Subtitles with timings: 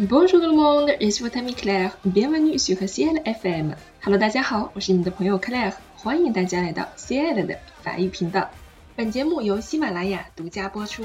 [0.00, 1.98] Bonjour le monde, je suis votre ami Claire.
[2.04, 3.74] Bienvenue sur Ciel FM.
[4.00, 8.48] Hello，大家好，我是你的朋友 Claire，欢迎大家来到 Ciel 的法语频道。
[8.94, 11.04] 本节目由喜马拉雅独家播出。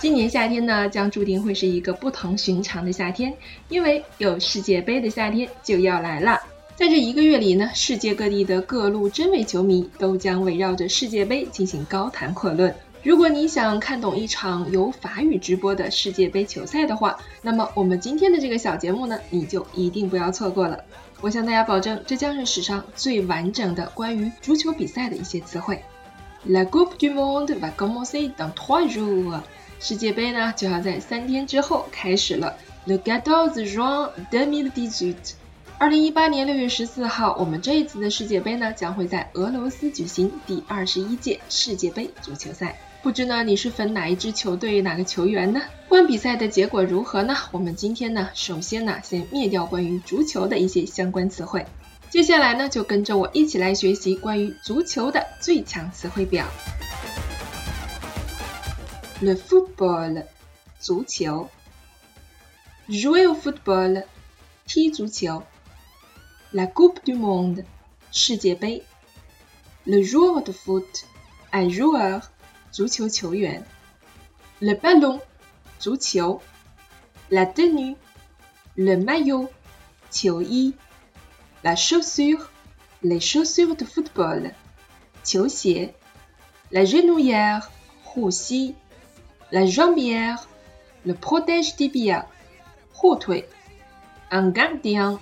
[0.00, 3.32] 今年夏天呢，将注定会是一个不同寻常的夏天，
[3.68, 6.40] 因为有世界杯的夏天就要来了。
[6.76, 12.74] 在这一个月里呢，世界各地的各路真伪球迷都将围绕着世界杯进行高谈阔论。
[13.02, 20.78] 如果你想看懂一场由法语直播的世界杯球赛的话，那么我们今天的这个小节目呢，你就一定不要错过了。
[21.22, 25.82] 我向大家保证，这将是史上最完整的关于足球比赛的一些词汇。
[26.44, 29.40] La Coupe du Monde va commencer dans trois jours。
[29.80, 32.54] 世界杯呢就要在三天之后开始了。
[32.84, 35.32] Le quatorze juin deux mille dix-huit。
[35.78, 42.78] 二零一八年六月十四号，我们这一次的世界杯呢，将会在俄罗斯举行第二十一届世界杯足球赛。
[43.02, 45.60] 不知呢，你是粉哪一支球队、哪个球员呢？
[45.86, 51.66] 不管比赛的结果如何呢，我们今天呢，首先呢，先灭掉关于足球的一些相关词汇。
[52.08, 56.46] 接下来呢，就跟着我一起来学习关于足球的最强词汇表。
[59.20, 60.24] Le football，
[60.80, 61.50] 足球。
[62.88, 64.04] Jouer au football，
[64.66, 65.42] 踢足球。
[66.52, 67.64] La Coupe du Monde,
[69.84, 71.06] Le joueur de foot,
[71.52, 72.30] un joueur,
[74.60, 75.20] Le ballon,
[77.32, 77.96] La tenue,
[78.76, 79.50] le maillot,
[81.64, 82.50] La chaussure,
[83.02, 84.52] les chaussures de football,
[86.70, 87.72] La genouillère,
[89.50, 90.48] La jambière,
[91.04, 92.28] le protège tibia,
[94.30, 95.18] Un gardien,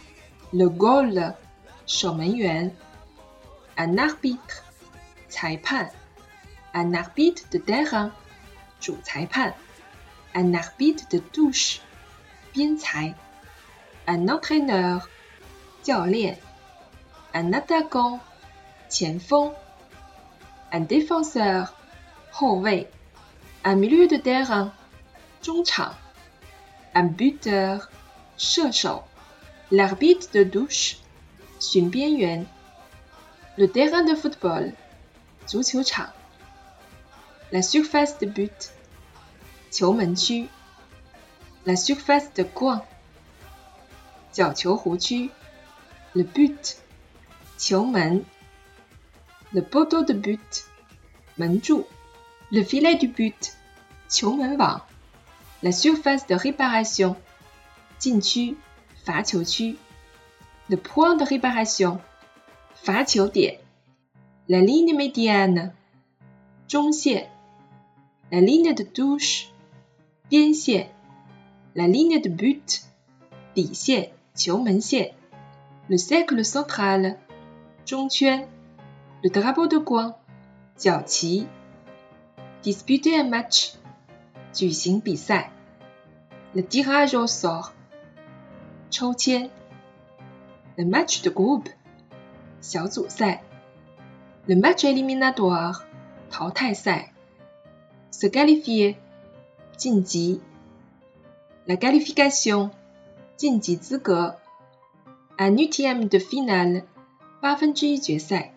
[0.54, 1.36] le goal
[1.86, 2.72] 守门员，
[3.76, 4.64] un arbitre
[5.30, 5.90] 裁判，
[6.74, 8.12] un arbitre de terrain
[8.80, 9.54] 主裁判，
[10.34, 11.80] un arbitre de touche
[12.54, 13.14] 边裁，
[14.06, 15.08] un entraîneur
[15.84, 16.38] 教练，
[17.34, 18.20] un attaquant
[18.90, 19.54] 前锋，
[20.72, 21.74] un défenseur
[22.32, 22.88] 后卫，
[23.64, 24.72] un milieu de terrain
[25.42, 25.94] 中场，
[26.94, 27.88] un buteur
[28.38, 29.04] 射手。
[29.71, 30.99] L'arbitre de douche,
[33.57, 34.73] le terrain de football,
[37.53, 38.73] la surface de but,
[41.67, 42.83] la surface de coin,
[46.15, 46.79] le but,
[49.53, 50.65] le poteau de but,
[51.39, 53.57] le filet du but,
[55.63, 57.17] la surface de réparation,
[58.05, 58.57] 禁区。
[59.04, 59.78] 罚球区，
[60.68, 62.00] le point de réparation，
[62.76, 63.60] 罚球点，
[64.48, 65.72] la ligne médiane，
[66.68, 67.28] 中线，
[68.30, 69.46] la ligne de touche，
[70.30, 70.88] 边线，
[71.74, 72.82] la ligne de but，
[73.54, 75.14] 底线，球门线，
[75.88, 77.18] le cercle central，
[77.86, 78.48] 中圈，
[79.24, 80.16] le drapeau de coin，
[80.78, 81.48] 角旗，
[82.62, 83.74] disputer un match，
[84.54, 85.52] 举行比赛，
[86.54, 87.72] le tirage au sort。
[88.91, 89.51] 抽签
[90.77, 91.71] ，le match de groupe
[92.61, 93.43] 小组赛
[94.47, 95.83] ，le match éliminatoire
[96.31, 97.13] 淘汰赛
[98.13, 98.97] ，se qualifier
[99.77, 100.41] 晋级
[101.67, 102.71] ，la qualification
[103.37, 104.37] 晋级资格
[105.37, 106.85] ，un huitième de finale
[107.41, 108.55] 八分之一决赛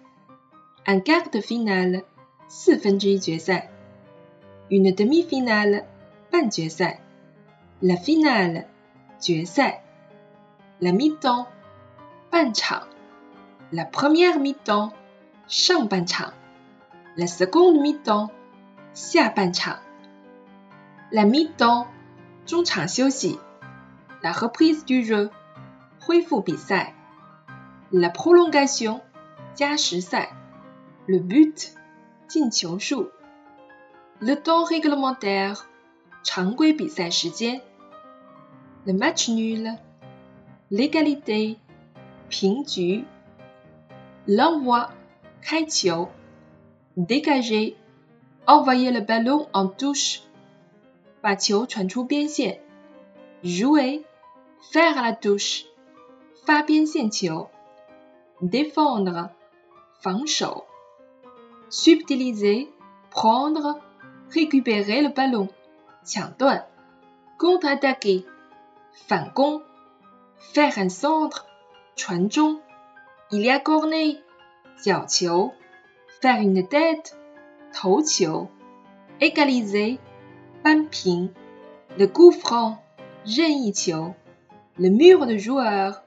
[0.86, 2.04] ，un quart de finale
[2.48, 3.70] 四分之一决赛
[4.70, 5.86] ，une demi-finale
[6.30, 7.00] 半决赛
[7.82, 8.66] ，la finale
[9.20, 9.87] 决赛。
[10.80, 11.48] la mi-temps,
[12.30, 12.86] pan-chang.
[13.72, 14.94] La première mi-temps,
[15.48, 16.06] shang ban
[17.18, 18.30] La seconde mi-temps,
[18.94, 19.52] xia ban
[21.12, 21.88] La mi-temps,
[22.46, 23.40] zhong chang
[24.22, 25.32] La reprise du jeu,
[26.08, 26.94] hui fu bi sai.
[27.92, 29.02] La prolongation,
[29.56, 30.30] jia shi sai.
[31.08, 31.74] Le but,
[32.30, 33.08] jin qiu shu.
[34.22, 35.68] Le temps réglementaire,
[36.24, 37.62] chang gui bi sai shi.
[38.86, 39.72] Le match nul,
[40.71, 41.59] l'égalité
[42.29, 43.05] 平局，
[44.27, 44.91] l'envoi
[45.43, 46.09] 开球，
[46.97, 47.77] dégager
[48.47, 50.21] envoyer le ballon en touche
[51.21, 52.61] 把球传出边线，
[53.45, 54.05] jouer
[54.73, 55.67] faire la touche
[56.45, 57.49] 发边线球，
[58.41, 59.31] défendre
[60.01, 60.65] 防守，
[61.71, 62.69] subtiliser
[63.11, 63.79] prendre
[64.31, 65.49] récupérer le ballon
[66.05, 66.67] 抢断，
[67.39, 68.25] contre-attaquer
[69.07, 69.63] 反攻。
[70.40, 71.48] faire un centre,
[71.96, 72.30] Chuan
[73.32, 74.22] Il y a Corneille,
[74.78, 75.52] Xiao Qiu.
[76.22, 77.18] Faire une tête,
[77.74, 78.02] Tou
[79.22, 80.00] Égaliser,
[80.64, 80.86] Pan
[81.98, 82.84] Le coup franc,
[83.26, 83.72] Zhen
[84.80, 86.04] Le mur de joueur,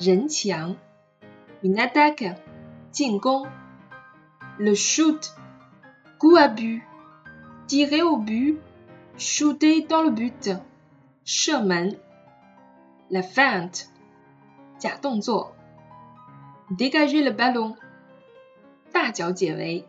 [0.00, 0.26] Ren
[1.62, 2.24] Une attaque,
[4.58, 5.34] Le shoot,
[6.18, 6.82] coup à but.
[7.66, 8.58] Tirer au but,
[9.16, 10.50] shooter dans le but
[13.09, 13.85] ，la feinte，
[14.77, 15.55] 假动作，
[16.77, 17.75] dégager le ballon。
[18.91, 19.85] 大脚解围，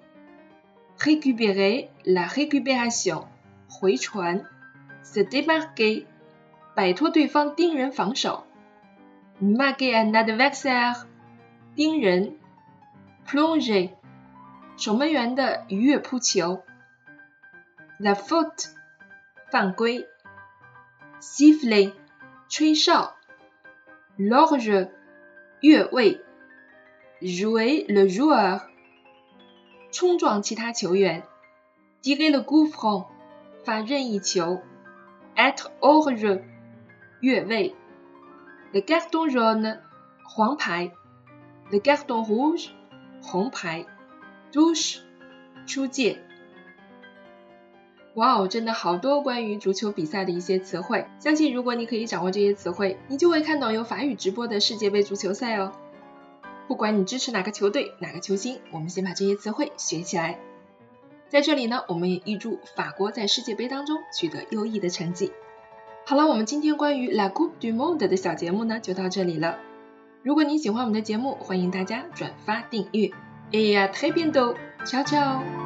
[0.99, 3.25] récupérer la récupération，
[3.69, 4.45] 回传，
[5.03, 6.05] se démarquer，
[6.75, 8.45] 摆脱对方盯人防守，
[9.41, 11.07] marquer un adversaire，
[11.75, 12.37] 盯人，
[13.27, 13.93] plonger，
[14.77, 16.63] 守门员的鱼跃扑球，
[17.99, 18.69] la faute，
[19.51, 20.07] 犯规，
[21.21, 21.95] siffler，
[22.58, 23.14] 吹哨
[24.18, 24.90] ，l'orge，
[25.60, 26.22] 越位
[27.20, 28.62] ，jouer le joueur。
[29.92, 31.24] 冲撞其他球员
[32.02, 33.08] ，tirer le coup franc，
[33.66, 34.62] 发任意球
[35.36, 36.44] ，être hors jeu，
[37.20, 37.76] 越位
[38.72, 39.82] ，le carton jaune，
[40.24, 40.94] 黄牌
[41.70, 42.70] ，le carton rouge，
[43.22, 43.86] 红牌
[44.54, 45.00] ，touche，
[45.68, 46.22] 出界。
[48.16, 55.74] 哇哦，真的好多关于足球比赛的一些词汇，相信如果你可以掌握这些词汇，你就会看懂有法语直播的世界杯足球赛哦。
[56.68, 60.40] 不管你支持哪个球队、哪个球星，我们先把这些词汇学起来。
[61.28, 65.34] 在这里呢，我们也预祝法国在世界杯当中取得优异的成绩。
[66.06, 69.58] 好了，我们今天关于 La Coupe du Monde 的小节目呢，就到这里了。
[70.24, 73.12] 如果你喜欢我们的节目，欢迎大家转发订阅。
[73.52, 75.65] 哎呀，太变动，悄悄。